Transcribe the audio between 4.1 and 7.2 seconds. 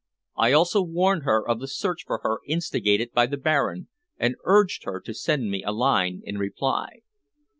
and urged her to send me a line in reply.